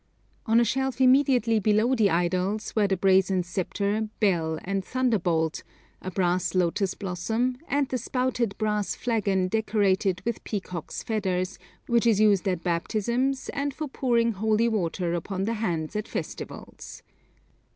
[0.47, 5.61] On a shelf immediately below the idols were the brazen sceptre, bell, and thunderbolt,
[6.01, 12.19] a brass lotus blossom, and the spouted brass flagon decorated with peacocks' feathers, which is
[12.19, 17.03] used at baptisms, and for pouring holy water upon the hands at festivals.